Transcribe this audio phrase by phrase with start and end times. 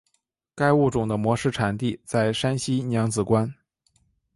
[0.55, 3.53] 该物种的模式产地在山西娘子关。